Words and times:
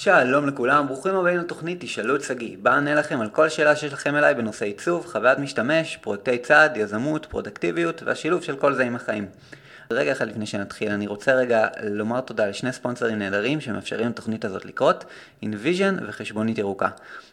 שלום 0.00 0.46
לכולם, 0.46 0.86
ברוכים 0.86 1.14
הבאים 1.14 1.38
לתוכנית 1.38 1.78
תשאלו 1.80 2.16
את 2.16 2.22
שגיא, 2.22 2.56
בה 2.62 2.72
אענה 2.72 2.94
לכם 2.94 3.20
על 3.20 3.28
כל 3.28 3.48
שאלה 3.48 3.76
שיש 3.76 3.92
לכם 3.92 4.16
אליי 4.16 4.34
בנושא 4.34 4.64
עיצוב, 4.64 5.06
חוויית 5.06 5.38
משתמש, 5.38 5.96
פרויקטי 5.96 6.38
צעד, 6.38 6.76
יזמות, 6.76 7.26
פרודקטיביות 7.26 8.02
והשילוב 8.02 8.42
של 8.42 8.56
כל 8.56 8.74
זה 8.74 8.82
עם 8.82 8.96
החיים. 8.96 9.26
רגע 9.90 10.12
אחד 10.12 10.28
לפני 10.28 10.46
שנתחיל, 10.46 10.92
אני 10.92 11.06
רוצה 11.06 11.34
רגע 11.34 11.66
לומר 11.82 12.20
תודה 12.20 12.46
לשני 12.46 12.72
ספונסרים 12.72 13.18
נהדרים 13.18 13.60
שמאפשרים 13.60 14.08
לתוכנית 14.08 14.44
הזאת 14.44 14.64
לקרות, 14.64 15.04
InVision 15.44 16.02
וחשבונית 16.06 16.58
ירוקה. 16.58 16.88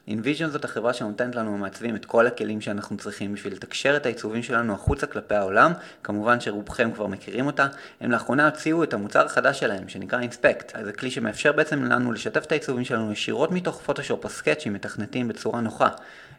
InVision 0.09 0.47
זאת 0.47 0.65
החברה 0.65 0.93
שנותנת 0.93 1.35
לנו 1.35 1.53
המעצבים 1.53 1.95
את 1.95 2.05
כל 2.05 2.27
הכלים 2.27 2.61
שאנחנו 2.61 2.97
צריכים 2.97 3.33
בשביל 3.33 3.53
לתקשר 3.53 3.97
את 3.97 4.05
העיצובים 4.05 4.43
שלנו 4.43 4.73
החוצה 4.73 5.07
כלפי 5.07 5.35
העולם, 5.35 5.71
כמובן 6.03 6.39
שרובכם 6.39 6.91
כבר 6.91 7.07
מכירים 7.07 7.45
אותה. 7.45 7.67
הם 8.01 8.11
לאחרונה 8.11 8.45
הוציאו 8.45 8.83
את 8.83 8.93
המוצר 8.93 9.25
החדש 9.25 9.59
שלהם, 9.59 9.89
שנקרא 9.89 10.21
Inspect. 10.21 10.83
זה 10.83 10.93
כלי 10.93 11.11
שמאפשר 11.11 11.51
בעצם 11.51 11.83
לנו 11.83 12.11
לשתף 12.11 12.45
את 12.45 12.51
העיצובים 12.51 12.85
שלנו 12.85 13.11
ישירות 13.11 13.51
מתוך 13.51 13.81
פוטושופ 13.85 14.23
או 14.23 14.29
סקאצ'ים 14.29 14.73
מתכנתים 14.73 15.27
בצורה 15.27 15.61
נוחה. 15.61 15.89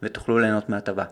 ותוכלו 0.03 0.39
ליהנות 0.39 0.69
מהטבה. 0.69 1.03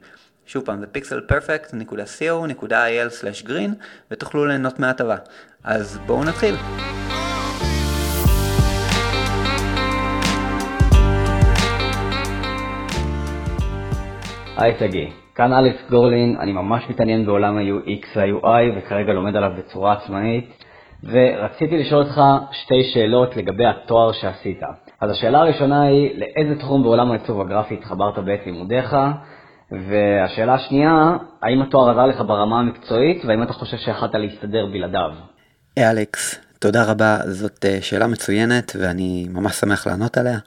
שוב 0.46 0.64
פעם, 0.64 0.80
זה 0.80 0.86
pixelperfect.co.il/green 0.94 3.70
ותוכלו 4.10 4.46
ליהנות 4.46 4.78
מההטבה. 4.78 5.16
אז 5.64 5.98
בואו 6.06 6.24
נתחיל. 6.24 6.54
היי 14.60 14.74
שגיא, 14.78 15.06
כאן 15.34 15.52
אלכס 15.52 15.90
גורלין, 15.90 16.36
אני 16.40 16.52
ממש 16.52 16.82
מתעניין 16.90 17.26
בעולם 17.26 17.58
ה-UX 17.58 18.06
וה-UI 18.16 18.78
וכרגע 18.78 19.12
לומד 19.12 19.36
עליו 19.36 19.50
בצורה 19.58 19.92
עצמאית 19.92 20.64
ורציתי 21.04 21.78
לשאול 21.78 22.02
אותך 22.02 22.20
שתי 22.52 22.82
שאלות 22.94 23.36
לגבי 23.36 23.66
התואר 23.66 24.12
שעשית. 24.12 24.60
אז 25.00 25.10
השאלה 25.10 25.38
הראשונה 25.38 25.82
היא, 25.82 26.10
לאיזה 26.18 26.60
תחום 26.60 26.82
בעולם 26.82 27.10
העיצוב 27.10 27.40
הגרפי 27.40 27.74
התחברת 27.74 28.18
בעת 28.18 28.40
לימודיך? 28.46 28.96
והשאלה 29.72 30.54
השנייה, 30.54 31.16
האם 31.42 31.62
התואר 31.62 31.90
עזר 31.90 32.06
לך 32.06 32.20
ברמה 32.20 32.60
המקצועית 32.60 33.24
והאם 33.24 33.42
אתה 33.42 33.52
חושב 33.52 33.76
שיכלת 33.76 34.14
להסתדר 34.14 34.66
בלעדיו? 34.72 35.10
היי 35.76 35.90
אלכס, 35.90 36.40
תודה 36.58 36.90
רבה, 36.90 37.16
זאת 37.26 37.64
אה, 37.64 37.78
שאלה 37.80 38.06
מצוינת 38.06 38.72
ואני 38.80 39.26
ממש 39.30 39.54
שמח 39.54 39.86
לענות 39.86 40.18
עליה. 40.18 40.38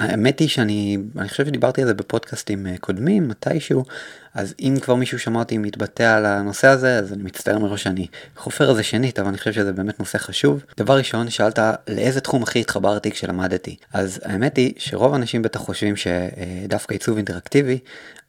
האמת 0.00 0.38
היא 0.38 0.48
שאני, 0.48 0.98
אני 1.18 1.28
חושב 1.28 1.46
שדיברתי 1.46 1.80
על 1.80 1.86
זה 1.86 1.94
בפודקאסטים 1.94 2.66
אה, 2.66 2.74
קודמים, 2.80 3.28
מתישהו, 3.28 3.84
אז 4.34 4.54
אם 4.60 4.76
כבר 4.82 4.94
מישהו 4.94 5.18
שמע 5.18 5.38
אותי 5.38 5.58
מתבטא 5.58 6.02
על 6.16 6.26
הנושא 6.26 6.68
הזה, 6.68 6.98
אז 6.98 7.12
אני 7.12 7.22
מצטער 7.22 7.58
מראש 7.58 7.82
שאני 7.82 8.06
חופר 8.36 8.70
על 8.70 8.76
זה 8.76 8.82
שנית, 8.82 9.18
אבל 9.18 9.28
אני 9.28 9.38
חושב 9.38 9.52
שזה 9.52 9.72
באמת 9.72 10.00
נושא 10.00 10.18
חשוב. 10.18 10.64
דבר 10.76 10.98
ראשון, 10.98 11.30
שאלת 11.30 11.58
לאיזה 11.88 12.20
תחום 12.20 12.42
הכי 12.42 12.60
התחברתי 12.60 13.10
כשלמדתי. 13.10 13.76
אז 13.92 14.20
האמת 14.24 14.56
היא 14.56 14.72
שרוב 14.78 15.12
האנשים 15.12 15.42
בטח 15.42 15.60
חושבים 15.60 15.94
שדווקא 15.96 16.94
עיצוב 16.94 17.16
אינטראקטיבי, 17.16 17.78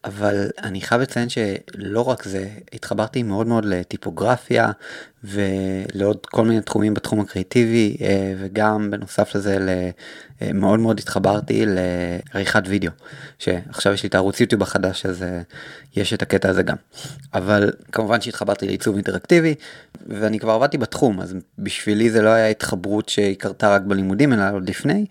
אבל 0.06 0.50
אני 0.64 0.82
חייב 0.82 1.02
לציין 1.02 1.30
שלא 1.30 2.10
רק 2.10 2.24
זה, 2.24 2.48
התחברתי 2.74 3.24
מאוד 3.24 3.48
מאוד 3.48 3.66
לטיפוגרפיה 3.66 4.72
ולעוד 5.24 6.26
כל 6.26 6.46
מיני 6.46 6.62
תחומים 6.62 6.94
בתחום 6.94 7.20
הקריאיטיבי, 7.20 7.98
אה, 8.02 8.34
וגם 8.40 8.92
בנוסף 8.92 9.36
לזה 9.36 9.58
אה, 10.42 10.54
מאוד 10.54 10.80
מאוד 10.80 11.00
התחברתי 11.00 11.66
לעריכת 11.68 12.64
וידאו, 12.68 12.92
שעכשיו 13.40 13.94
יש 13.94 14.04
לי 14.04 14.10
את 14.10 14.16
הערוץ 14.16 14.40
יוטיוב 14.40 14.62
החדש, 14.62 15.06
אז 15.06 15.24
אה, 15.24 15.42
יש 15.96 16.14
את 16.14 16.22
הקטע 16.22 16.50
הזה 16.50 16.64
גם. 16.64 16.76
אבל 17.34 17.72
כמובן 17.92 18.22
שהתחברתי 18.22 18.66
לעיצוב 18.66 18.96
אינטראקטיבי, 18.96 19.56
ואני 20.08 20.40
כבר 20.40 20.52
עבדתי 20.52 20.78
בתחום, 20.78 21.22
אז 21.22 21.36
בשבילי 21.60 22.10
זה 22.10 22.22
לא 22.22 22.30
היה 22.30 22.48
התחברות 22.48 23.10
שהיא 23.10 23.36
קרתה 23.36 23.76
רק 23.76 23.82
בלימודים, 23.82 24.34
אלא 24.34 24.44
עוד 24.52 24.70
לפני. 24.70 25.06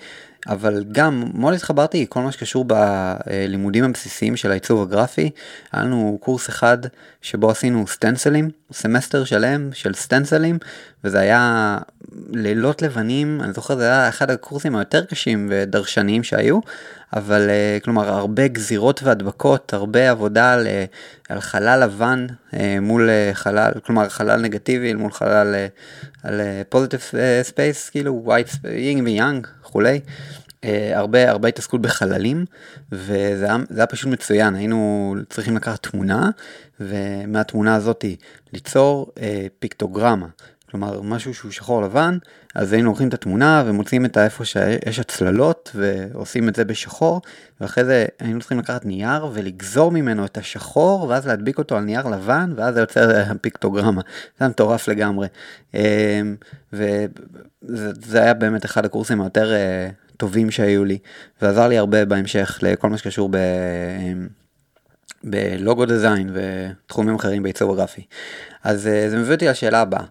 אבל 0.48 0.84
גם 0.92 1.24
מאוד 1.34 1.54
התחברתי 1.54 2.06
כל 2.08 2.22
מה 2.22 2.32
שקשור 2.32 2.64
בלימודים 2.64 3.84
הבסיסיים 3.84 4.36
של 4.36 4.50
העיצוב 4.50 4.82
הגרפי. 4.82 5.30
היה 5.72 5.82
לנו 5.82 6.18
קורס 6.20 6.48
אחד 6.48 6.78
שבו 7.22 7.50
עשינו 7.50 7.86
סטנסלים, 7.86 8.50
סמסטר 8.72 9.24
שלם 9.24 9.72
של 9.72 9.94
סטנסלים, 9.94 10.58
וזה 11.04 11.18
היה 11.18 11.78
לילות 12.32 12.82
לבנים, 12.82 13.40
אני 13.40 13.52
זוכר 13.52 13.76
זה 13.76 13.82
היה 13.82 14.08
אחד 14.08 14.30
הקורסים 14.30 14.76
היותר 14.76 15.04
קשים 15.04 15.48
ודרשניים 15.50 16.22
שהיו, 16.22 16.60
אבל 17.12 17.50
אה, 17.50 17.78
כלומר 17.84 18.08
הרבה 18.08 18.48
גזירות 18.48 19.02
והדבקות, 19.02 19.74
הרבה 19.74 20.10
עבודה 20.10 20.52
על, 20.52 20.66
אה, 20.66 20.84
על 21.28 21.40
חלל 21.40 21.84
לבן 21.84 22.26
אה, 22.54 22.78
מול 22.80 23.10
חלל, 23.32 23.72
כלומר 23.86 24.08
חלל 24.08 24.40
נגטיבי 24.40 24.94
מול 24.94 25.12
חלל 25.12 25.54
על 26.22 26.40
positive 26.68 27.00
space, 27.42 27.90
כאילו 27.90 28.24
white 28.26 28.68
יינג 28.68 29.02
ויאנג 29.04 29.46
וכולי. 29.62 30.00
הרבה 30.94 31.30
הרבה 31.30 31.48
התעסקות 31.48 31.82
בחללים 31.82 32.44
וזה 32.92 33.44
היה, 33.44 33.56
היה 33.76 33.86
פשוט 33.86 34.10
מצוין 34.10 34.54
היינו 34.54 35.14
צריכים 35.28 35.56
לקחת 35.56 35.86
תמונה 35.86 36.30
ומהתמונה 36.80 37.74
הזאתי 37.74 38.16
ליצור 38.52 39.12
אה, 39.20 39.46
פיקטוגרמה 39.58 40.26
כלומר 40.70 41.00
משהו 41.00 41.34
שהוא 41.34 41.50
שחור 41.50 41.82
לבן, 41.82 42.18
אז 42.54 42.72
היינו 42.72 42.88
לוקחים 42.88 43.08
את 43.08 43.14
התמונה 43.14 43.62
ומוצאים 43.66 44.04
את 44.04 44.18
איפה 44.18 44.44
שיש 44.44 44.98
הצללות 44.98 45.70
ועושים 45.74 46.48
את 46.48 46.56
זה 46.56 46.64
בשחור, 46.64 47.20
ואחרי 47.60 47.84
זה 47.84 48.06
היינו 48.18 48.40
צריכים 48.40 48.58
לקחת 48.58 48.84
נייר 48.84 49.26
ולגזור 49.32 49.92
ממנו 49.92 50.24
את 50.24 50.38
השחור 50.38 51.08
ואז 51.08 51.26
להדביק 51.26 51.58
אותו 51.58 51.76
על 51.76 51.84
נייר 51.84 52.06
לבן 52.06 52.52
ואז 52.56 52.74
זה 52.74 52.80
יוצר 52.80 53.22
פיקטוגרמה, 53.42 54.00
זה 54.38 54.44
היה 54.44 54.48
מטורף 54.48 54.88
לגמרי. 54.88 55.28
אמ, 55.74 55.80
וזה 56.72 58.22
היה 58.22 58.34
באמת 58.34 58.64
אחד 58.64 58.84
הקורסים 58.84 59.20
היותר 59.20 59.52
אה, 59.52 59.88
טובים 60.16 60.50
שהיו 60.50 60.84
לי, 60.84 60.98
ועזר 61.42 61.68
לי 61.68 61.78
הרבה 61.78 62.04
בהמשך 62.04 62.58
לכל 62.62 62.90
מה 62.90 62.98
שקשור 62.98 63.28
ב... 63.28 63.36
אמ, 63.36 64.28
בלוגו 65.24 65.86
דיזיין 65.86 66.30
ותחומים 66.32 67.14
אחרים 67.14 67.42
בעיצוב 67.42 67.72
הגרפי. 67.72 68.02
אז 68.64 68.86
אה, 68.86 69.10
זה 69.10 69.16
מביא 69.16 69.34
אותי 69.34 69.46
לשאלה 69.46 69.80
הבאה. 69.80 70.04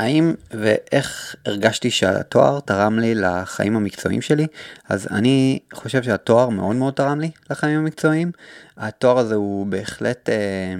האם 0.00 0.34
ואיך 0.50 1.36
הרגשתי 1.46 1.90
שהתואר 1.90 2.60
תרם 2.60 2.98
לי 2.98 3.14
לחיים 3.14 3.76
המקצועיים 3.76 4.20
שלי? 4.20 4.46
אז 4.88 5.08
אני 5.10 5.58
חושב 5.74 6.02
שהתואר 6.02 6.48
מאוד 6.48 6.76
מאוד 6.76 6.94
תרם 6.94 7.20
לי 7.20 7.30
לחיים 7.50 7.78
המקצועיים. 7.78 8.32
התואר 8.76 9.18
הזה 9.18 9.34
הוא 9.34 9.66
בהחלט 9.66 10.28
אה, 10.28 10.74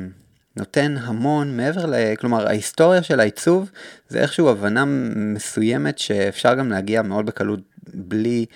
נותן 0.56 0.97
המון 1.00 1.56
מעבר 1.56 1.86
ל... 1.86 1.94
כלומר 2.19 2.47
ההיסטוריה 2.47 3.03
של 3.03 3.20
העיצוב 3.20 3.70
זה 4.08 4.20
איכשהו 4.20 4.49
הבנה 4.49 4.84
מסוימת 5.17 5.99
שאפשר 5.99 6.55
גם 6.55 6.70
להגיע 6.70 7.02
מאוד 7.02 7.26
בקלות 7.26 7.61
בלי 8.10 8.46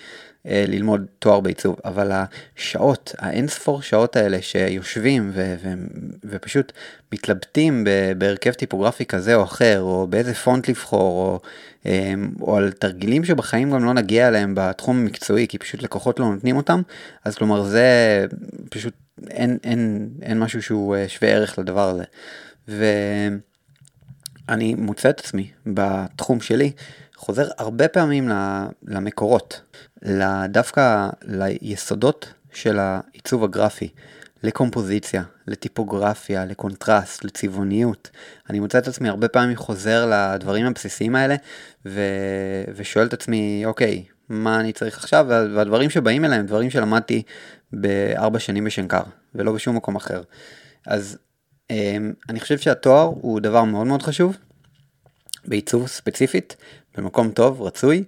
אה, 0.47 0.65
ללמוד 0.67 1.05
תואר 1.19 1.39
בעיצוב, 1.39 1.75
אבל 1.85 2.11
השעות, 2.11 3.15
האין 3.17 3.47
ספור 3.47 3.81
שעות 3.81 4.15
האלה 4.15 4.41
שיושבים 4.41 5.31
ו- 5.33 5.55
ו- 5.63 5.73
ופשוט 6.23 6.71
מתלבטים 7.11 7.87
בהרכב 8.17 8.51
טיפוגרפי 8.51 9.05
כזה 9.05 9.35
או 9.35 9.43
אחר, 9.43 9.81
או 9.81 10.07
באיזה 10.09 10.33
פונט 10.33 10.69
לבחור, 10.69 11.25
או, 11.25 11.39
אה, 11.85 12.13
או 12.41 12.57
על 12.57 12.71
תרגילים 12.71 13.25
שבחיים 13.25 13.71
גם 13.71 13.85
לא 13.85 13.93
נגיע 13.93 14.27
אליהם 14.27 14.53
בתחום 14.57 14.99
המקצועי, 14.99 15.47
כי 15.47 15.57
פשוט 15.57 15.83
לקוחות 15.83 16.19
לא 16.19 16.25
נותנים 16.33 16.57
אותם, 16.57 16.81
אז 17.25 17.35
כלומר 17.35 17.63
זה 17.63 18.25
פשוט 18.69 18.93
אין, 19.29 19.57
אין, 19.63 20.09
אין 20.21 20.39
משהו 20.39 20.61
שהוא 20.61 20.95
אה, 20.95 21.09
שווה 21.09 21.29
ערך 21.31 21.59
לדבר 21.59 21.89
הזה. 21.89 22.03
ואני 24.47 24.75
מוצא 24.75 25.09
את 25.09 25.19
עצמי 25.19 25.51
בתחום 25.65 26.41
שלי. 26.41 26.71
חוזר 27.15 27.47
הרבה 27.57 27.87
פעמים 27.87 28.29
למקורות, 28.87 29.61
דווקא 30.49 31.09
ליסודות 31.21 32.33
של 32.53 32.79
העיצוב 32.79 33.43
הגרפי, 33.43 33.89
לקומפוזיציה, 34.43 35.23
לטיפוגרפיה, 35.47 36.45
לקונטרסט, 36.45 37.23
לצבעוניות. 37.23 38.09
אני 38.49 38.59
מוצא 38.59 38.77
את 38.77 38.87
עצמי 38.87 39.09
הרבה 39.09 39.27
פעמים 39.27 39.57
חוזר 39.57 40.11
לדברים 40.11 40.65
הבסיסיים 40.65 41.15
האלה, 41.15 41.35
ו... 41.85 42.01
ושואל 42.75 43.07
את 43.07 43.13
עצמי, 43.13 43.63
אוקיי, 43.65 44.03
מה 44.29 44.59
אני 44.59 44.73
צריך 44.73 44.97
עכשיו, 44.97 45.25
והדברים 45.29 45.89
שבאים 45.89 46.25
אליהם, 46.25 46.45
דברים 46.45 46.69
שלמדתי 46.69 47.23
בארבע 47.73 48.39
שנים 48.39 48.63
בשנקר, 48.63 49.03
ולא 49.35 49.51
בשום 49.51 49.75
מקום 49.75 49.95
אחר. 49.95 50.21
אז 50.87 51.17
אמ, 51.69 52.13
אני 52.29 52.39
חושב 52.39 52.57
שהתואר 52.57 53.03
הוא 53.03 53.39
דבר 53.39 53.63
מאוד 53.63 53.87
מאוד 53.87 54.01
חשוב, 54.01 54.37
בעיצוב 55.47 55.87
ספציפית, 55.87 56.55
במקום 56.97 57.31
טוב, 57.31 57.61
רצוי. 57.61 58.03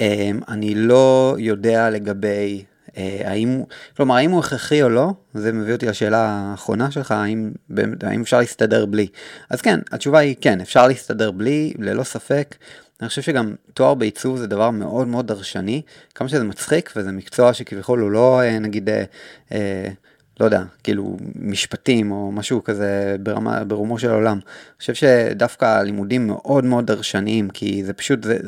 אמ, 0.00 0.40
אני 0.48 0.74
לא 0.74 1.36
יודע 1.38 1.90
לגבי 1.90 2.64
אה, 2.96 3.20
האם, 3.24 3.62
כלומר, 3.96 4.14
האם 4.14 4.30
הוא 4.30 4.40
הכרחי 4.40 4.82
או 4.82 4.88
לא, 4.88 5.12
זה 5.34 5.52
מביא 5.52 5.72
אותי 5.72 5.86
לשאלה 5.86 6.18
האחרונה 6.18 6.90
שלך, 6.90 7.10
האם, 7.10 7.52
האם 8.02 8.20
אפשר 8.20 8.38
להסתדר 8.38 8.86
בלי. 8.86 9.06
אז 9.50 9.60
כן, 9.60 9.80
התשובה 9.92 10.18
היא 10.18 10.36
כן, 10.40 10.60
אפשר 10.60 10.88
להסתדר 10.88 11.30
בלי, 11.30 11.72
ללא 11.78 12.04
ספק. 12.04 12.54
אני 13.00 13.08
חושב 13.08 13.22
שגם 13.22 13.54
תואר 13.74 13.94
בעיצוב 13.94 14.36
זה 14.36 14.46
דבר 14.46 14.70
מאוד 14.70 15.08
מאוד 15.08 15.26
דרשני, 15.26 15.82
כמה 16.14 16.28
שזה 16.28 16.44
מצחיק 16.44 16.92
וזה 16.96 17.12
מקצוע 17.12 17.52
שכביכול 17.52 18.00
הוא 18.00 18.10
לא 18.10 18.40
אה, 18.42 18.58
נגיד, 18.58 18.88
אה, 18.88 19.04
אה, 19.52 19.88
לא 20.40 20.44
יודע, 20.44 20.62
כאילו 20.82 21.16
משפטים 21.34 22.12
או 22.12 22.32
משהו 22.32 22.64
כזה 22.64 23.16
ברמה, 23.20 23.64
ברומו 23.64 23.98
של 23.98 24.10
עולם. 24.10 24.36
אני 24.36 24.78
חושב 24.78 24.94
שדווקא 24.94 25.64
הלימודים 25.64 26.26
מאוד 26.26 26.64
מאוד 26.64 26.86
דרשניים, 26.86 27.50
כי 27.50 27.84
זה 27.84 27.92
פשוט, 27.92 28.22
זה, 28.22 28.38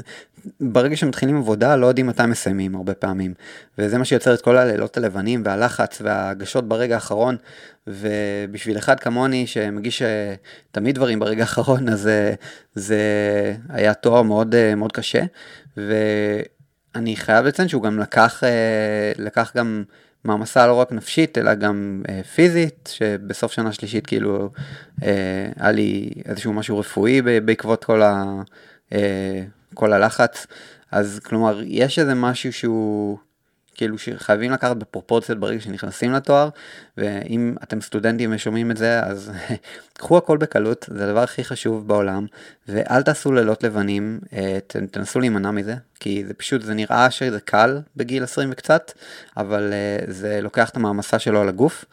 ברגע 0.60 0.96
שמתחילים 0.96 1.36
עבודה 1.36 1.76
לא 1.76 1.86
יודעים 1.86 2.06
מתי 2.06 2.26
מסיימים 2.26 2.74
הרבה 2.74 2.94
פעמים. 2.94 3.34
וזה 3.78 3.98
מה 3.98 4.04
שיוצר 4.04 4.34
את 4.34 4.40
כל 4.40 4.56
הלילות 4.56 4.96
הלבנים 4.96 5.42
והלחץ 5.44 6.00
וההגשות 6.04 6.68
ברגע 6.68 6.94
האחרון. 6.94 7.36
ובשביל 7.86 8.78
אחד 8.78 9.00
כמוני 9.00 9.46
שמגיש 9.46 10.02
אה, 10.02 10.34
תמיד 10.72 10.94
דברים 10.94 11.18
ברגע 11.18 11.42
האחרון, 11.42 11.88
אז 11.88 12.06
אה, 12.08 12.34
זה 12.74 13.00
היה 13.68 13.94
תואר 13.94 14.22
מאוד 14.22 14.54
אה, 14.54 14.74
מאוד 14.74 14.92
קשה. 14.92 15.22
ואני 15.76 17.16
חייב 17.16 17.46
לציין 17.46 17.68
שהוא 17.68 17.82
גם 17.82 17.98
לקח, 17.98 18.42
לקח 19.18 19.52
גם 19.56 19.84
מעמסה 20.26 20.66
לא 20.66 20.74
רק 20.74 20.92
נפשית 20.92 21.38
אלא 21.38 21.54
גם 21.54 22.02
פיזית, 22.34 22.94
שבסוף 22.94 23.52
שנה 23.52 23.72
שלישית 23.72 24.06
כאילו 24.06 24.50
היה 25.56 25.70
לי 25.72 26.10
איזשהו 26.24 26.52
משהו 26.52 26.78
רפואי 26.78 27.22
בעקבות 27.22 27.84
כל 27.84 28.02
ה... 28.02 28.42
כל 29.74 29.92
הלחץ, 29.92 30.46
אז 30.90 31.20
כלומר, 31.24 31.60
יש 31.64 31.98
איזה 31.98 32.14
משהו 32.14 32.52
שהוא, 32.52 33.18
כאילו 33.76 33.98
שחייבים 33.98 34.52
לקחת 34.52 34.76
בפרופורציות 34.76 35.38
ברגע 35.38 35.60
שנכנסים 35.60 36.12
לתואר, 36.12 36.48
ואם 36.96 37.54
אתם 37.62 37.80
סטודנטים 37.80 38.30
ושומעים 38.34 38.70
את 38.70 38.76
זה, 38.76 39.00
אז 39.02 39.30
קחו 39.98 40.18
הכל 40.18 40.36
בקלות, 40.36 40.86
זה 40.94 41.04
הדבר 41.04 41.22
הכי 41.22 41.44
חשוב 41.44 41.88
בעולם, 41.88 42.26
ואל 42.68 43.02
תעשו 43.02 43.32
לילות 43.32 43.62
לבנים, 43.62 44.20
אה, 44.32 44.58
תנסו 44.90 45.20
להימנע 45.20 45.50
מזה, 45.50 45.74
כי 46.00 46.24
זה 46.26 46.34
פשוט, 46.34 46.62
זה 46.62 46.74
נראה 46.74 47.10
שזה 47.10 47.40
קל 47.40 47.80
בגיל 47.96 48.22
20 48.22 48.48
וקצת, 48.52 48.92
אבל 49.36 49.72
אה, 49.72 50.12
זה 50.12 50.40
לוקח 50.42 50.70
את 50.70 50.76
המעמסה 50.76 51.18
שלו 51.18 51.40
על 51.40 51.48
הגוף. 51.48 51.84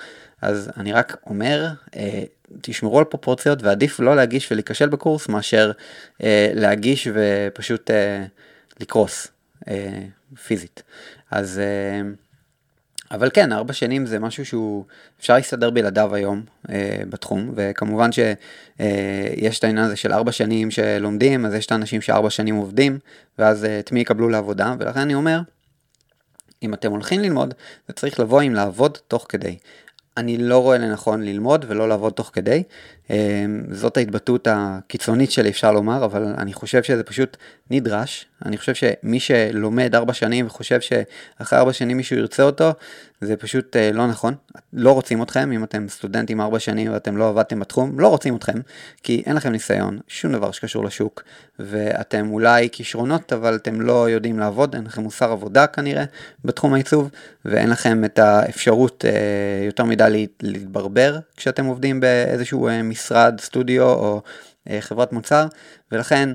אז 0.42 0.72
אני 0.78 0.94
רק 0.94 1.18
אומר, 1.26 1.68
אה, 1.96 2.24
תשמרו 2.62 3.00
על 3.00 3.06
פרופורציות 3.06 3.64
ועדיף 3.64 4.00
לא 4.00 4.16
להגיש 4.16 4.52
ולהיכשל 4.52 4.90
בקורס 4.90 5.30
מאשר 5.30 5.72
להגיש 6.54 7.08
ופשוט 7.14 7.92
לקרוס 8.80 9.28
אה, 9.68 10.02
פיזית. 10.46 10.84
אז, 11.32 11.60
אה, 11.60 12.02
אבל 13.14 13.30
כן, 13.34 13.52
ארבע 13.52 13.74
שנים 13.74 14.06
זה 14.06 14.20
משהו 14.20 14.46
שהוא 14.46 14.86
אפשר 15.20 15.36
להסתדר 15.36 15.70
בלעדיו 15.70 16.16
היום 16.16 16.42
אה, 16.70 17.02
בתחום, 17.10 17.52
וכמובן 17.56 18.12
שיש 18.12 18.36
אה, 18.82 19.58
את 19.58 19.64
העניין 19.64 19.86
הזה 19.86 19.96
של 19.96 20.14
ארבע 20.14 20.32
שנים 20.32 20.72
שלומדים, 20.72 21.46
אז 21.46 21.54
יש 21.54 21.66
את 21.66 21.72
האנשים 21.72 22.02
שארבע 22.02 22.30
שנים 22.30 22.56
עובדים, 22.56 23.00
ואז 23.40 23.66
אה, 23.66 23.80
את 23.80 23.92
מי 23.92 24.00
יקבלו 24.00 24.30
לעבודה, 24.30 24.76
ולכן 24.80 25.00
אני 25.00 25.14
אומר, 25.14 25.40
אם 26.64 26.74
אתם 26.74 26.92
הולכים 26.92 27.20
ללמוד, 27.20 27.54
זה 27.88 27.94
צריך 27.94 28.20
לבוא 28.20 28.42
עם 28.42 28.54
לעבוד 28.54 28.98
תוך 29.08 29.26
כדי. 29.30 29.58
אני 30.18 30.38
לא 30.38 30.58
רואה 30.60 30.78
לנכון 30.78 31.24
ללמוד 31.24 31.66
ולא 31.68 31.90
לעבוד 31.90 32.14
תוך 32.14 32.30
כדי. 32.34 32.64
אמ, 33.10 33.64
זאת 33.72 33.98
ההתבטאות 33.98 34.48
הקיצונית 34.52 35.32
שלי 35.32 35.50
אפשר 35.50 35.72
לומר, 35.72 36.06
אבל 36.06 36.24
אני 36.38 36.54
חושב 36.54 36.84
שזה 36.84 37.04
פשוט 37.04 37.38
נדרש. 37.72 38.26
אני 38.46 38.58
חושב 38.58 38.74
שמי 38.74 39.20
שלומד 39.20 39.96
ארבע 39.96 40.14
שנים 40.14 40.46
וחושב 40.46 40.80
שאחרי 40.82 41.60
ארבע 41.60 41.74
שנים 41.74 41.98
מישהו 41.98 42.18
ירצה 42.18 42.44
אותו, 42.44 42.72
זה 43.22 43.38
פשוט 43.38 43.76
אה, 43.76 43.92
לא 43.92 44.08
נכון. 44.08 44.34
לא 44.74 44.92
רוצים 44.92 45.24
אתכם, 45.24 45.52
אם 45.52 45.64
אתם 45.64 45.86
סטודנטים 45.90 46.42
ארבע 46.42 46.60
שנים 46.60 46.94
ואתם 46.94 47.18
לא 47.18 47.30
עבדתם 47.30 47.60
בתחום, 47.60 48.00
לא 48.00 48.08
רוצים 48.08 48.36
אתכם, 48.36 48.60
כי 49.04 49.24
אין 49.26 49.36
לכם 49.36 49.52
ניסיון, 49.52 50.00
שום 50.08 50.32
דבר 50.32 50.52
שקשור 50.52 50.86
לשוק, 50.86 51.24
ואתם 51.60 52.30
אולי 52.32 52.70
כישרונות, 52.72 53.34
אבל 53.34 53.56
אתם 53.56 53.82
לא 53.82 54.10
יודעים 54.10 54.40
לעבוד, 54.40 54.76
אין 54.76 54.84
לכם 54.84 55.02
מוסר 55.02 55.32
עבודה 55.32 55.68
כנראה 55.68 56.04
בתחום 56.46 56.74
העיצוב, 56.74 57.10
ואין 57.46 57.70
לכם 57.70 58.06
את 58.06 58.20
האפשרות 58.20 59.06
אה, 59.08 59.66
יותר 59.66 59.84
מדי 59.84 60.28
להתברבר 60.42 61.20
כשאתם 61.38 61.66
עובדים 61.66 62.00
באיזשהו 62.00 62.68
אה, 62.68 62.82
משרד, 62.94 63.40
סטודיו 63.42 63.84
או 63.84 64.22
אה, 64.70 64.82
חברת 64.82 65.14
מוצר, 65.14 65.48
ולכן 65.92 66.30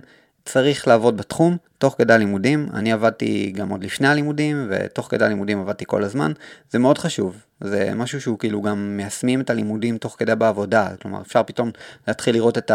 צריך 0.45 0.89
לעבוד 0.89 1.17
בתחום 1.17 1.57
תוך 1.79 1.95
כדי 1.99 2.13
הלימודים. 2.15 2.69
אני 2.75 2.93
עבדתי 2.93 3.53
גם 3.57 3.69
עוד 3.69 3.85
לפני 3.85 4.09
הלימודים, 4.09 4.67
ותוך 4.71 5.07
כדי 5.11 5.25
הלימודים 5.25 5.61
עבדתי 5.61 5.85
כל 5.87 6.05
הזמן. 6.05 6.33
זה 6.71 6.79
מאוד 6.79 6.99
חשוב, 6.99 7.37
זה 7.61 7.91
משהו 7.95 8.21
שהוא 8.21 8.39
כאילו 8.39 8.63
גם 8.63 8.97
מיישמים 8.97 9.41
את 9.41 9.51
הלימודים 9.51 9.99
תוך 9.99 10.17
כדי 10.19 10.35
בעבודה, 10.35 10.89
כלומר 11.03 11.21
אפשר 11.21 11.43
פתאום 11.43 11.71
להתחיל 12.09 12.35
לראות 12.35 12.59
את, 12.59 12.73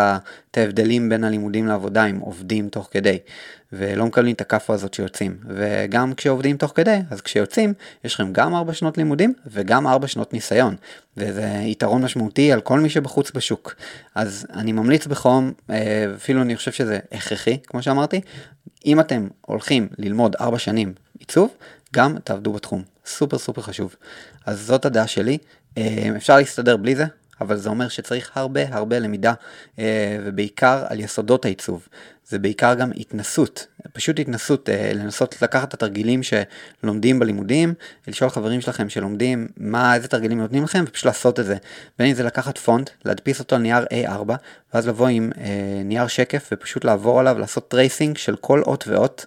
ההבדלים 0.57 1.09
בין 1.09 1.23
הלימודים 1.23 1.67
לעבודה 1.67 2.05
אם 2.05 2.19
עובדים 2.19 2.69
תוך 2.69 2.87
כדי, 2.91 3.19
ולא 3.73 4.05
מקבלים 4.05 4.35
את 4.35 4.41
הכאפה 4.41 4.73
הזאת 4.73 4.93
שיוצאים. 4.93 5.37
וגם 5.47 6.13
כשעובדים 6.13 6.57
תוך 6.57 6.71
כדי, 6.75 6.99
אז 7.09 7.21
כשיוצאים, 7.21 7.73
יש 8.03 8.13
לכם 8.13 8.33
גם 8.33 8.55
4 8.55 8.73
שנות 8.73 8.97
לימודים 8.97 9.33
וגם 9.47 9.87
4 9.87 10.07
שנות 10.07 10.33
ניסיון, 10.33 10.75
וזה 11.17 11.47
יתרון 11.61 12.01
משמעותי 12.01 12.51
על 12.51 12.61
כל 12.61 12.79
מי 12.79 12.89
שבחוץ 12.89 13.31
בשוק. 13.31 13.75
אז 14.15 14.47
אני 14.53 14.71
ממליץ 14.71 15.07
בחום, 15.07 15.51
אה, 15.69 16.05
אפילו 16.15 16.41
אני 16.41 16.55
חושב 16.55 16.71
שזה 16.71 16.99
הכרחי, 17.11 17.57
כמו 17.67 17.81
שאמרתי, 17.81 18.21
אתם 18.99 19.27
הולכים 19.41 19.87
ללמוד 19.97 20.35
4 20.41 20.59
שנים 20.59 20.93
עיצוב, 21.19 21.49
גם 21.93 22.19
תעבדו 22.23 22.53
בתחום. 22.53 22.83
סופר 23.05 23.37
סופר 23.37 23.61
חשוב. 23.61 23.95
אז 24.45 24.61
זאת 24.61 24.85
הדעה 24.85 25.07
שלי, 25.07 25.37
אה, 25.77 26.09
אפשר 26.17 26.37
להסתדר 26.37 26.77
בלי 26.77 26.95
זה, 26.95 27.05
אבל 27.43 27.57
זה 27.57 27.69
אומר 27.69 27.87
שצריך 27.87 28.31
הרבה 28.35 28.61
הרבה 28.71 28.99
למידה, 28.99 29.33
אה, 29.79 30.17
ובעיקר 30.25 30.85
על 30.89 30.99
יסודות 30.99 31.45
העיצוב. 31.45 31.87
זה 32.27 32.39
בעיקר 32.39 32.73
גם 32.73 32.91
התנסות, 32.95 33.67
פשוט 33.93 34.19
התנסות, 34.19 34.69
אה, 34.69 34.91
לנסות 34.93 35.41
לקחת 35.41 35.67
את 35.67 35.73
התרגילים 35.73 36.21
שלומדים 36.23 37.19
בלימודים, 37.19 37.73
לשאול 38.07 38.29
חברים 38.29 38.61
שלכם 38.61 38.89
שלומדים 38.89 39.47
מה, 39.57 39.95
איזה 39.95 40.07
תרגילים 40.07 40.41
נותנים 40.41 40.63
לכם, 40.63 40.83
ופשוט 40.87 41.05
לעשות 41.05 41.39
את 41.39 41.45
זה. 41.45 41.57
בין 41.99 42.07
אם 42.07 42.13
זה 42.13 42.23
לקחת 42.23 42.57
פונט, 42.57 42.89
להדפיס 43.05 43.39
אותו 43.39 43.55
על 43.55 43.61
נייר 43.61 43.85
A4, 43.85 44.33
ואז 44.73 44.87
לבוא 44.87 45.07
עם 45.07 45.31
אה, 45.37 45.81
נייר 45.85 46.07
שקף 46.07 46.49
ופשוט 46.51 46.85
לעבור 46.85 47.19
עליו, 47.19 47.39
לעשות 47.39 47.67
tracing 47.67 48.17
של 48.17 48.35
כל 48.35 48.61
אות 48.61 48.83
ואות, 48.87 49.25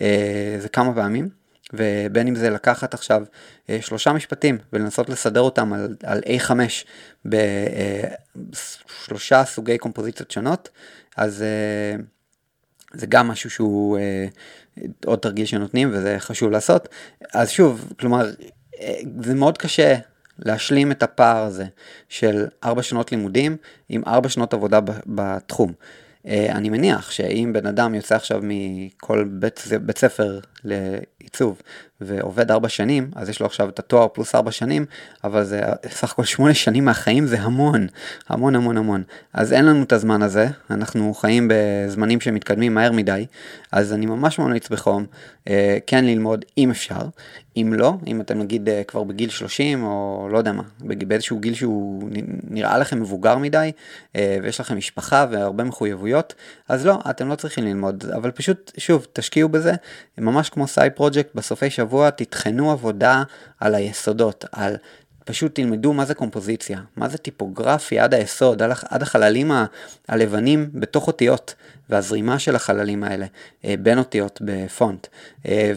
אה, 0.00 0.56
זה 0.58 0.68
כמה 0.68 0.94
פעמים. 0.94 1.28
ובין 1.72 2.28
אם 2.28 2.34
זה 2.34 2.50
לקחת 2.50 2.94
עכשיו 2.94 3.22
אה, 3.70 3.78
שלושה 3.82 4.12
משפטים 4.12 4.58
ולנסות 4.72 5.08
לסדר 5.08 5.40
אותם 5.40 5.72
על, 5.72 5.96
על 6.02 6.20
A5 6.26 6.50
בשלושה 8.44 9.44
סוגי 9.44 9.78
קומפוזיציות 9.78 10.30
שונות, 10.30 10.68
אז 11.16 11.42
אה, 11.42 11.96
זה 12.92 13.06
גם 13.06 13.28
משהו 13.28 13.50
שהוא 13.50 13.98
אה, 13.98 14.26
עוד 15.04 15.18
תרגיל 15.18 15.46
שנותנים 15.46 15.90
וזה 15.92 16.16
חשוב 16.18 16.50
לעשות. 16.50 16.88
אז 17.34 17.50
שוב, 17.50 17.92
כלומר, 18.00 18.30
זה 19.22 19.34
מאוד 19.34 19.58
קשה 19.58 19.94
להשלים 20.38 20.92
את 20.92 21.02
הפער 21.02 21.42
הזה 21.42 21.64
של 22.08 22.46
ארבע 22.64 22.82
שנות 22.82 23.12
לימודים 23.12 23.56
עם 23.88 24.02
ארבע 24.06 24.28
שנות 24.28 24.54
עבודה 24.54 24.80
בתחום. 25.06 25.72
אני 26.28 26.70
מניח 26.70 27.10
שאם 27.10 27.50
בן 27.52 27.66
אדם 27.66 27.94
יוצא 27.94 28.16
עכשיו 28.16 28.40
מכל 28.42 29.24
בית, 29.30 29.64
בית 29.82 29.98
ספר 29.98 30.40
לעיצוב 30.64 31.62
ועובד 32.00 32.50
ארבע 32.50 32.68
שנים, 32.68 33.10
אז 33.14 33.28
יש 33.28 33.40
לו 33.40 33.46
עכשיו 33.46 33.68
את 33.68 33.78
התואר 33.78 34.08
פלוס 34.08 34.34
ארבע 34.34 34.50
שנים, 34.50 34.86
אבל 35.24 35.44
זה 35.44 35.60
סך 35.88 36.12
הכל 36.12 36.24
שמונה 36.24 36.54
שנים 36.54 36.84
מהחיים 36.84 37.26
זה 37.26 37.40
המון, 37.40 37.86
המון 38.28 38.56
המון 38.56 38.76
המון. 38.76 39.02
אז 39.32 39.52
אין 39.52 39.64
לנו 39.64 39.82
את 39.82 39.92
הזמן 39.92 40.22
הזה, 40.22 40.48
אנחנו 40.70 41.14
חיים 41.14 41.50
בזמנים 41.50 42.20
שמתקדמים 42.20 42.74
מהר 42.74 42.92
מדי, 42.92 43.26
אז 43.72 43.92
אני 43.92 44.06
ממש 44.06 44.38
ממליץ 44.38 44.68
בחום 44.68 45.06
אה, 45.48 45.78
כן 45.86 46.04
ללמוד 46.04 46.44
אם 46.58 46.70
אפשר. 46.70 47.02
אם 47.56 47.74
לא, 47.76 47.94
אם 48.06 48.20
אתם 48.20 48.38
נגיד 48.38 48.68
אה, 48.68 48.82
כבר 48.84 49.04
בגיל 49.04 49.30
30 49.30 49.84
או 49.84 50.28
לא 50.30 50.38
יודע 50.38 50.52
מה, 50.52 50.62
באיזשהו 50.80 51.38
גיל 51.38 51.54
שהוא 51.54 52.08
נראה 52.50 52.78
לכם 52.78 53.00
מבוגר 53.00 53.38
מדי 53.38 53.72
אה, 54.16 54.38
ויש 54.42 54.60
לכם 54.60 54.76
משפחה 54.76 55.26
והרבה 55.30 55.64
מחויבויות, 55.64 56.34
אז 56.68 56.86
לא, 56.86 56.98
אתם 57.10 57.28
לא 57.28 57.34
צריכים 57.34 57.64
ללמוד, 57.64 58.04
אבל 58.16 58.30
פשוט, 58.30 58.72
שוב, 58.78 59.06
תשקיעו 59.12 59.48
בזה, 59.48 59.72
ממש 60.18 60.50
כמו 60.50 60.66
סייד 60.66 60.92
פרויקט 60.92 61.34
בסופי 61.34 61.70
שבוע, 61.70 61.87
תטחנו 62.16 62.72
עבודה 62.72 63.22
על 63.60 63.74
היסודות, 63.74 64.44
על 64.52 64.76
פשוט 65.28 65.54
תלמדו 65.54 65.92
מה 65.92 66.04
זה 66.04 66.14
קומפוזיציה, 66.14 66.80
מה 66.96 67.08
זה 67.08 67.18
טיפוגרפיה 67.18 68.04
עד 68.04 68.14
היסוד, 68.14 68.62
עד 68.62 69.02
החללים 69.02 69.50
הלבנים 70.08 70.70
בתוך 70.74 71.06
אותיות, 71.06 71.54
והזרימה 71.90 72.38
של 72.38 72.56
החללים 72.56 73.04
האלה 73.04 73.26
אה, 73.64 73.74
בין 73.80 73.98
אותיות 73.98 74.40
בפונט, 74.44 75.06
אה, 75.48 75.72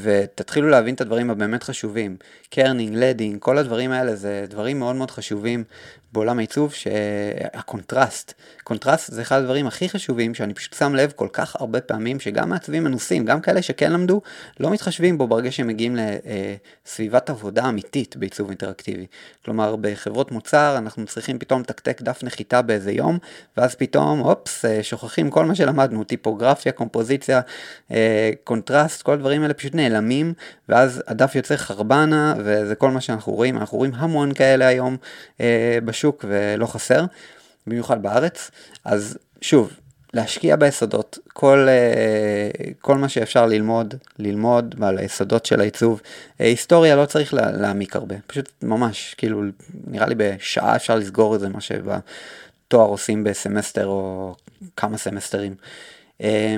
ותתחילו 0.00 0.68
להבין 0.68 0.94
את 0.94 1.00
הדברים 1.00 1.30
הבאמת 1.30 1.62
חשובים, 1.62 2.16
kerning, 2.50 2.96
leading, 2.96 3.38
כל 3.38 3.58
הדברים 3.58 3.90
האלה 3.90 4.16
זה 4.16 4.44
דברים 4.48 4.78
מאוד 4.78 4.96
מאוד 4.96 5.10
חשובים 5.10 5.64
בעולם 6.12 6.38
העיצוב, 6.38 6.72
שהקונטרסט, 6.72 8.34
קונטרסט 8.64 9.12
זה 9.12 9.22
אחד 9.22 9.38
הדברים 9.38 9.66
הכי 9.66 9.88
חשובים 9.88 10.34
שאני 10.34 10.54
פשוט 10.54 10.72
שם 10.72 10.94
לב 10.94 11.12
כל 11.16 11.28
כך 11.32 11.56
הרבה 11.56 11.80
פעמים 11.80 12.20
שגם 12.20 12.48
מעצבים 12.48 12.84
מנוסים, 12.84 13.24
גם 13.24 13.40
כאלה 13.40 13.62
שכן 13.62 13.92
למדו, 13.92 14.20
לא 14.60 14.70
מתחשבים 14.70 15.18
בו 15.18 15.26
ברגע 15.26 15.52
שהם 15.52 15.66
מגיעים 15.66 15.96
לסביבת 16.86 17.30
עבודה 17.30 17.68
אמיתית 17.68 18.16
בעיצוב 18.16 18.48
אינטראקטיבי. 18.48 18.93
כלומר, 19.44 19.76
בחברות 19.76 20.32
מוצר 20.32 20.74
אנחנו 20.78 21.06
צריכים 21.06 21.38
פתאום 21.38 21.60
לתקתק 21.60 22.02
דף 22.02 22.20
נחיתה 22.22 22.62
באיזה 22.62 22.92
יום, 22.92 23.18
ואז 23.56 23.74
פתאום, 23.74 24.20
אופס, 24.20 24.64
שוכחים 24.82 25.30
כל 25.30 25.44
מה 25.44 25.54
שלמדנו, 25.54 26.04
טיפוגרפיה, 26.04 26.72
קומפוזיציה, 26.72 27.40
קונטרסט, 28.44 29.02
כל 29.02 29.12
הדברים 29.12 29.42
האלה 29.42 29.54
פשוט 29.54 29.74
נעלמים, 29.74 30.32
ואז 30.68 31.02
הדף 31.06 31.34
יוצא 31.34 31.56
חרבנה, 31.56 32.34
וזה 32.38 32.74
כל 32.74 32.90
מה 32.90 33.00
שאנחנו 33.00 33.32
רואים, 33.32 33.56
אנחנו 33.56 33.78
רואים 33.78 33.92
המון 33.94 34.34
כאלה 34.34 34.66
היום 34.66 34.96
בשוק. 35.84 36.04
בשוק 36.04 36.24
ולא 36.28 36.66
חסר, 36.66 37.04
במיוחד 37.66 38.02
בארץ. 38.02 38.50
אז 38.84 39.18
שוב, 39.40 39.72
להשקיע 40.14 40.56
ביסודות, 40.56 41.18
כל, 41.32 41.66
אה, 41.68 42.48
כל 42.80 42.98
מה 42.98 43.08
שאפשר 43.08 43.46
ללמוד, 43.46 43.94
ללמוד 44.18 44.74
על 44.82 44.98
היסודות 44.98 45.46
של 45.46 45.60
העיצוב. 45.60 46.00
אה, 46.40 46.46
היסטוריה 46.46 46.96
לא 46.96 47.06
צריך 47.06 47.34
להעמיק 47.34 47.96
הרבה, 47.96 48.14
פשוט 48.26 48.52
ממש, 48.62 49.14
כאילו, 49.18 49.42
נראה 49.86 50.06
לי 50.06 50.14
בשעה 50.14 50.76
אפשר 50.76 50.96
לסגור 50.96 51.34
את 51.34 51.40
זה, 51.40 51.48
מה 51.48 51.60
שבתואר 51.60 52.86
עושים 52.86 53.24
בסמסטר 53.24 53.86
או 53.86 54.34
כמה 54.76 54.98
סמסטרים. 54.98 55.54
אה, 56.20 56.56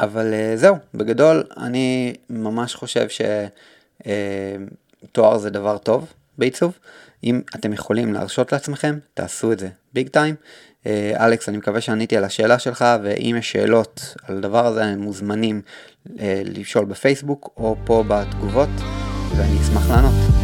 אבל 0.00 0.34
זהו, 0.54 0.76
בגדול, 0.94 1.44
אני 1.56 2.14
ממש 2.30 2.74
חושב 2.74 3.06
שתואר 3.98 5.38
זה 5.38 5.50
דבר 5.50 5.78
טוב 5.78 6.12
בעיצוב. 6.40 6.78
אם 7.24 7.40
אתם 7.54 7.72
יכולים 7.72 8.12
להרשות 8.12 8.52
לעצמכם, 8.52 8.98
תעשו 9.14 9.52
את 9.52 9.58
זה 9.58 9.68
big 9.92 10.08
time. 10.08 10.34
אה, 10.86 11.26
אלכס, 11.26 11.48
אני 11.48 11.56
מקווה 11.56 11.80
שעניתי 11.80 12.16
על 12.16 12.24
השאלה 12.24 12.58
שלך, 12.58 12.84
ואם 13.02 13.36
יש 13.38 13.52
שאלות 13.52 14.14
על 14.22 14.36
הדבר 14.36 14.66
הזה, 14.66 14.84
הם 14.84 15.00
מוזמנים 15.00 15.62
אה, 16.20 16.42
לשאול 16.44 16.84
בפייסבוק 16.84 17.50
או 17.56 17.76
פה 17.84 18.04
בתגובות, 18.08 18.68
ואני 19.36 19.60
אשמח 19.62 19.90
לענות. 19.90 20.39